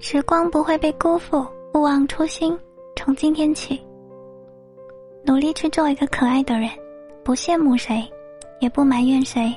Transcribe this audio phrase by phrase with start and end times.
[0.00, 2.58] 时光不会被辜负，勿忘初心。
[2.96, 3.82] 从今天起，
[5.24, 6.70] 努力去做一个可爱的人，
[7.22, 8.08] 不羡慕谁，
[8.60, 9.54] 也不埋怨谁，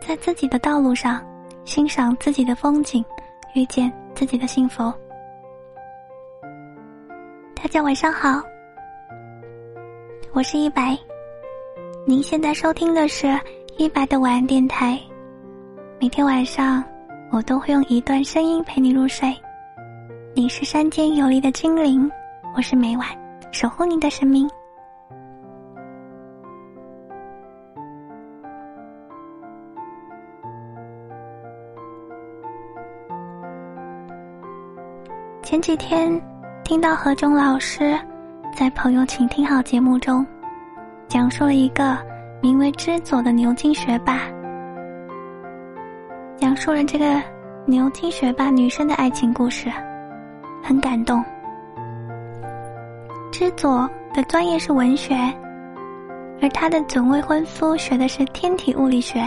[0.00, 1.24] 在自己的道路上
[1.64, 3.04] 欣赏自己的风景，
[3.54, 4.92] 遇见自己的幸福。
[7.54, 8.42] 大家晚上好，
[10.32, 10.96] 我是一白。
[12.06, 13.38] 您现在收听的是
[13.76, 15.00] 一白的晚安电台，
[15.98, 16.84] 每天晚上
[17.30, 19.34] 我都会用一段声音陪你入睡。
[20.32, 22.08] 你是山间有力的精灵，
[22.56, 23.06] 我是每晚
[23.50, 24.48] 守护你的神明。
[35.42, 36.10] 前几天
[36.62, 37.98] 听到何炅老师
[38.54, 40.24] 在《朋友请听好》节目中
[41.08, 41.98] 讲述了一个
[42.40, 44.20] 名为知佐的牛津学霸，
[46.36, 47.20] 讲述了这个
[47.66, 49.68] 牛津学霸女生的爱情故事。
[50.62, 51.24] 很感动。
[53.30, 55.14] 知佐的专业是文学，
[56.42, 59.22] 而他的准未婚夫学的是天体物理学。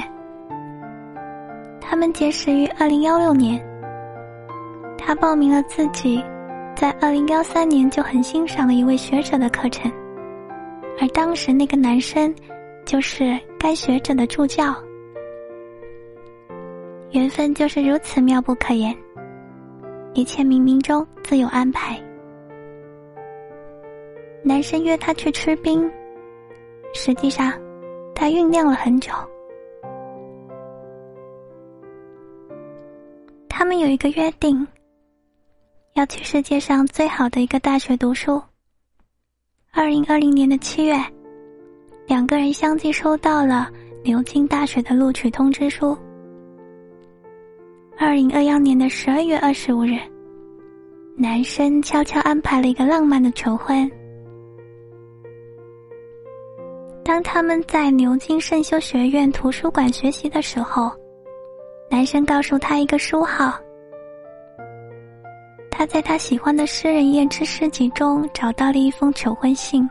[1.80, 3.61] 他们结识于二零幺六年，
[4.98, 6.23] 他报名了自己
[6.76, 9.92] 在二零幺三年就很欣赏的一位学者的课程，
[11.00, 12.34] 而当时那个男生
[12.86, 14.76] 就是该学者的助教。
[17.11, 18.95] 缘分就是如此妙不可言。
[20.14, 22.00] 一切冥冥中自有安排。
[24.44, 25.89] 男生约她去吃冰，
[26.94, 27.52] 实际上，
[28.14, 29.11] 他酝酿了很久。
[33.50, 34.67] 他们有一个约定，
[35.94, 38.42] 要去世界上最好的一个大学读书。
[39.72, 40.95] 二零二零年的七月，
[42.05, 43.71] 两个人相继收到了
[44.04, 45.98] 牛津大学的录取通知书。
[47.98, 49.98] 二零二幺年的十二月二十五日，
[51.15, 53.89] 男生悄悄安排了一个浪漫的求婚。
[57.03, 60.92] 当他们在牛津圣修学院图书馆学习的时候，
[61.89, 63.53] 男生告诉他一个书号。
[65.70, 69.87] 他在他喜欢的诗人叶芝诗集中找到了一封求婚信。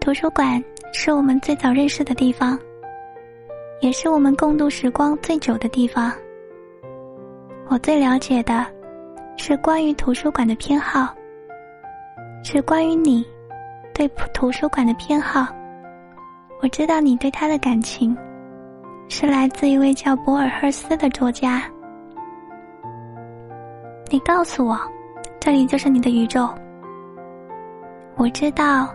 [0.00, 0.62] 图书馆
[0.92, 2.58] 是我们最早认识的地方。
[3.80, 6.12] 也是我们共度时光最久的地方。
[7.68, 8.66] 我最了解的，
[9.36, 11.14] 是关于图书馆的偏好，
[12.42, 13.24] 是关于你
[13.94, 15.46] 对图书馆的偏好。
[16.60, 18.16] 我知道你对他的感情，
[19.08, 21.62] 是来自一位叫博尔赫斯的作家。
[24.10, 24.76] 你告诉我，
[25.38, 26.48] 这里就是你的宇宙。
[28.16, 28.92] 我知道，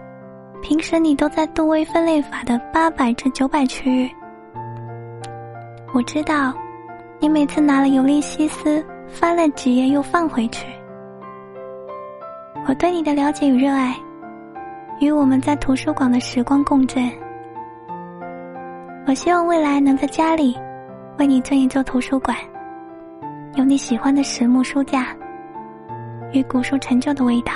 [0.62, 4.12] 平时你都在杜威分类法的八百至九百区域。
[5.94, 6.52] 我知道，
[7.20, 10.66] 你每次拿了《尤利西斯》，翻了几页又放回去。
[12.68, 13.96] 我对你的了解与热爱，
[15.00, 17.08] 与我们在图书馆的时光共振。
[19.06, 20.58] 我希望未来能在家里，
[21.20, 22.36] 为你建一座图书馆，
[23.54, 25.16] 有你喜欢的实木书架，
[26.32, 27.54] 与古书陈旧的味道。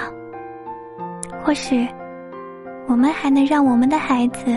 [1.43, 1.87] 或许，
[2.85, 4.55] 我们还能让我们的孩子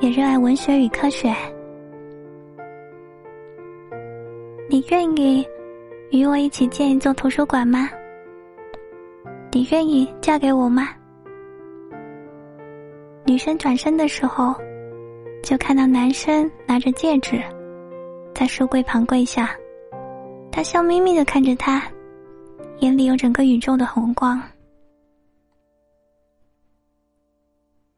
[0.00, 1.32] 也热爱文学与科学。
[4.70, 5.44] 你愿意
[6.12, 7.90] 与我一起建一座图书馆吗？
[9.50, 10.90] 你愿意嫁给我吗？
[13.26, 14.54] 女生转身的时候，
[15.42, 17.42] 就看到男生拿着戒指，
[18.32, 19.50] 在书柜旁跪下。
[20.52, 21.82] 他笑眯眯的看着她，
[22.78, 24.40] 眼里有整个宇宙的红光。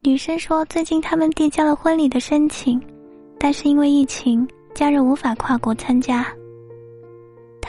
[0.01, 2.81] 女生说：“最近他们递交了婚礼的申请，
[3.37, 6.25] 但是因为疫情，家人无法跨国参加。”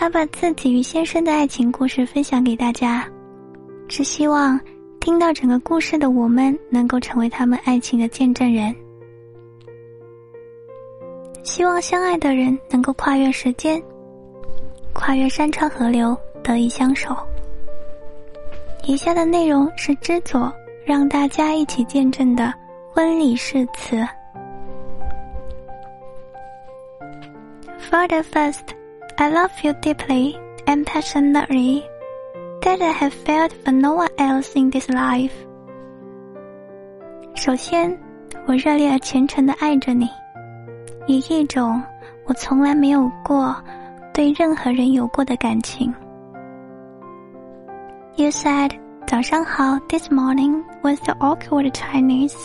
[0.04, 3.10] 他把自己与先生的爱情故事分享给大家，
[3.88, 4.60] 是希望
[5.00, 8.76] 听到整个故事的我们能够成为他们爱情的见证人。
[11.42, 13.82] 希望相爱的人能够跨越时间，
[14.92, 17.16] 跨越山川河流，得以相守。
[18.82, 20.52] 以下的内容是知佐
[20.84, 22.52] 让大家一起见证的
[22.92, 24.06] 婚礼誓词。
[27.88, 28.83] For the first.
[29.17, 31.83] I love you deeply and passionately,
[32.61, 35.33] that I have felt for no one else in this life.
[37.35, 37.97] 首先，
[38.45, 40.09] 我热烈而虔诚的爱着你，
[41.07, 41.81] 以一种
[42.25, 43.55] 我从来没有过
[44.13, 45.93] 对任何人有过的感情。
[48.15, 48.71] You said
[49.07, 52.35] 早上好 this morning with the awkward Chinese.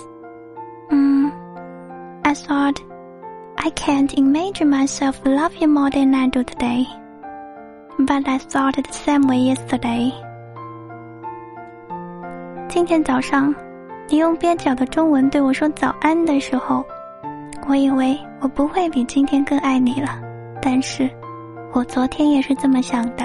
[0.89, 1.31] Hmm.
[2.23, 2.77] I thought
[3.59, 6.87] I can't imagine myself love you more than I do today.
[7.99, 10.13] But I thought the same way yesterday.
[12.69, 13.55] 今天早上，
[14.09, 16.85] 你用蹩脚的中文对我说早安的时候，
[17.69, 20.21] 我以为我不会比今天更爱你了。
[20.61, 21.09] 但是，
[21.73, 23.25] 我昨天也是这么想的。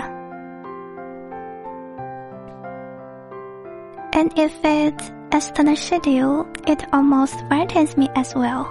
[4.11, 8.67] And if it's astonished you, it almost frightens me as well.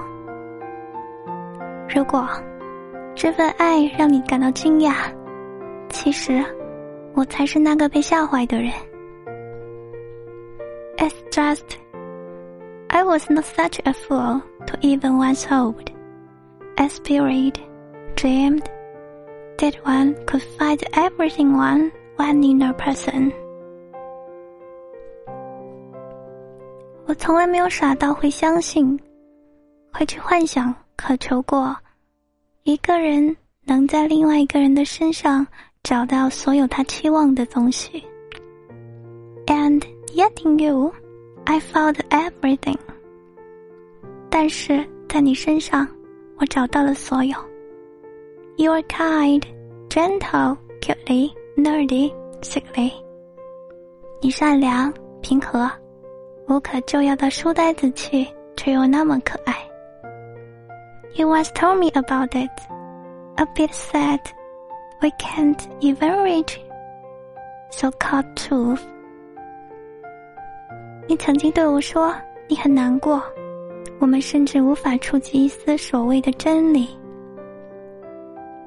[1.95, 2.27] 如果
[3.15, 4.93] 这份爱让你感到惊讶，
[5.89, 6.43] 其实
[7.13, 8.71] 我才是那个被吓坏的人。
[10.97, 11.77] It's just
[12.87, 15.91] I was not such a fool to even once hold,
[16.77, 17.57] aspired,
[18.15, 18.63] dreamed
[19.57, 23.31] that one could find everything one one in a person.
[27.05, 28.99] 我从来没有傻到会相信，
[29.91, 31.75] 会去幻想、渴求过，
[32.63, 33.35] 一个人
[33.65, 35.45] 能在另外一个人的身上
[35.83, 38.03] 找到所有他期望的东西。
[39.47, 39.81] And
[40.15, 40.93] yet in you,
[41.45, 42.77] I found everything.
[44.29, 45.87] 但是在你身上，
[46.37, 47.35] 我找到了所有。
[48.55, 49.43] You are kind,
[49.89, 52.91] gentle, cutely, nerdy, sickly.
[54.21, 55.69] 你善良、平和。
[56.47, 59.55] 无可救药的书呆子气，却又那么可爱。
[61.14, 62.50] You once told me about it,
[63.36, 64.20] a bit sad.
[65.00, 66.58] We can't even reach
[67.70, 68.80] so-called truth.
[71.06, 72.14] 你曾经对我说，
[72.48, 73.22] 你很难过，
[73.98, 76.88] 我们甚至无法触及一丝所谓的真理。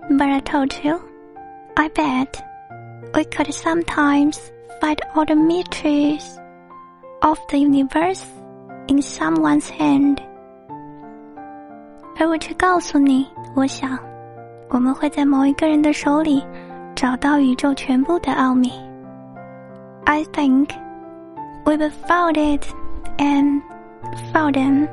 [0.10, 1.00] But I told you,
[1.76, 2.28] I bet
[3.14, 4.38] we could sometimes
[4.82, 6.38] find all the mysteries
[7.22, 8.24] of the universe
[8.88, 10.18] in someone's hand，
[12.20, 13.98] 而我却告诉你，我想，
[14.70, 16.46] 我们会在某一个人的手里
[16.96, 18.72] 找到宇宙全部的奥秘。
[20.06, 20.70] I think
[21.66, 22.66] we've found it
[23.18, 23.62] and
[24.34, 24.88] found them。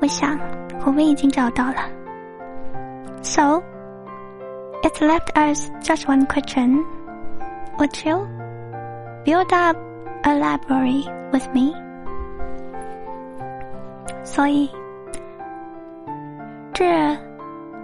[0.00, 0.38] 我想，
[0.84, 1.76] 我们已经找到了。
[3.22, 3.62] So
[4.82, 6.84] it's left us just one question.
[7.78, 8.26] Would you
[9.24, 9.76] build up
[10.22, 11.74] a library with me。
[14.24, 14.70] 所以，
[16.83, 17.17] 是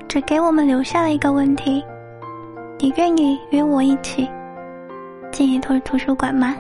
[0.10, 1.82] 只给我们留下了一个问题：
[2.78, 4.30] 你愿意约我一起
[5.32, 6.54] 进一座图书馆吗？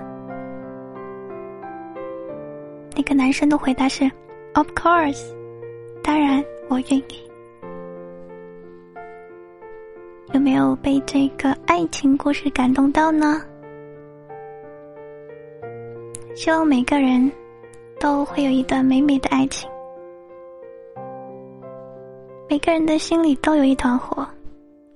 [2.95, 4.09] 那个男生的回答是
[4.53, 5.21] ：“Of course，
[6.01, 7.29] 当然，我愿意。”
[10.31, 13.41] 有没有被这个爱情故事感动到呢？
[16.35, 17.29] 希望每个人
[17.99, 19.69] 都会有一段美美的爱情。
[22.59, 24.27] 每个人的心里都有一团火，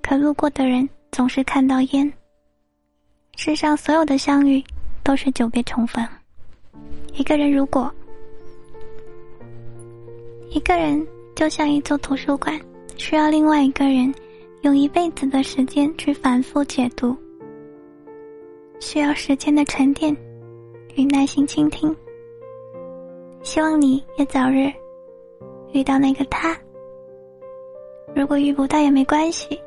[0.02, 2.12] 可路过的人总是看到烟。
[3.38, 4.62] 世上所有的相遇
[5.02, 6.06] 都是久别重逢。
[7.14, 7.90] 一个人如果，
[10.50, 11.08] 一个人
[11.38, 12.60] 就像一座图书馆，
[12.98, 14.14] 需要另外一个人
[14.64, 17.16] 用一辈子的时间去反复解读，
[18.82, 20.14] 需要时间的沉淀。
[20.96, 21.96] 与耐心倾听，
[23.42, 24.70] 希望你也早日
[25.72, 26.54] 遇到那个他。
[28.16, 29.60] 如果遇不到也没关系，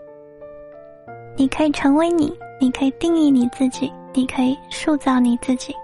[1.37, 5.75] 你可以成为你，你可以定义你自己，你可以塑造你自己。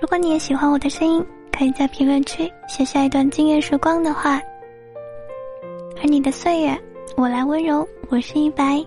[0.00, 4.40] 如果你也喜欢我的声音，可以在评论区写下一段惊艳时光的话。
[6.00, 6.78] 而你的岁月，
[7.16, 7.86] 我来温柔。
[8.08, 8.82] 我是一白，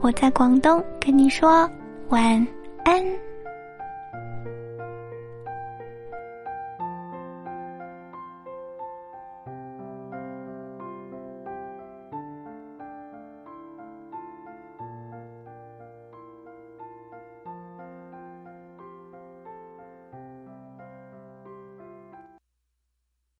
[0.00, 1.70] 我在广东跟你说
[2.08, 2.46] 晚
[2.84, 3.27] 安。